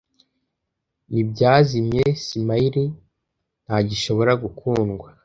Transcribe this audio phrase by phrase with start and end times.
[1.11, 2.83] Nibyazimye Smile
[3.65, 5.07] ntagishobora gukundwa,